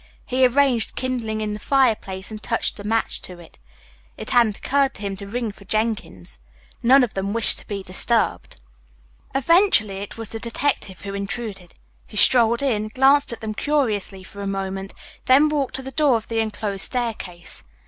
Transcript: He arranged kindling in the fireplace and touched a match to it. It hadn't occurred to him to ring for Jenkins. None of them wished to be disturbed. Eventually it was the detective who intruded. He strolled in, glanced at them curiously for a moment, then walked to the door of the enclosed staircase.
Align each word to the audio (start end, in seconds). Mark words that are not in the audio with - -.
He 0.25 0.47
arranged 0.47 0.95
kindling 0.95 1.41
in 1.41 1.53
the 1.53 1.59
fireplace 1.59 2.31
and 2.31 2.41
touched 2.41 2.79
a 2.79 2.83
match 2.83 3.21
to 3.21 3.37
it. 3.37 3.59
It 4.17 4.31
hadn't 4.31 4.57
occurred 4.57 4.95
to 4.95 5.03
him 5.03 5.15
to 5.17 5.27
ring 5.27 5.51
for 5.51 5.63
Jenkins. 5.63 6.39
None 6.81 7.03
of 7.03 7.13
them 7.13 7.33
wished 7.33 7.59
to 7.59 7.67
be 7.67 7.83
disturbed. 7.83 8.59
Eventually 9.35 9.97
it 9.99 10.17
was 10.17 10.29
the 10.29 10.39
detective 10.39 11.01
who 11.03 11.13
intruded. 11.13 11.75
He 12.07 12.17
strolled 12.17 12.63
in, 12.63 12.87
glanced 12.87 13.31
at 13.31 13.41
them 13.41 13.53
curiously 13.53 14.23
for 14.23 14.39
a 14.39 14.47
moment, 14.47 14.91
then 15.25 15.49
walked 15.49 15.75
to 15.75 15.83
the 15.83 15.91
door 15.91 16.15
of 16.17 16.29
the 16.29 16.39
enclosed 16.39 16.83
staircase. 16.85 17.61